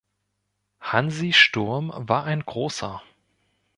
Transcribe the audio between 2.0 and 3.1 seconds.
ein Großer.